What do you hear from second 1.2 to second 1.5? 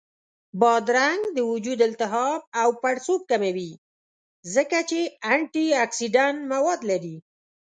د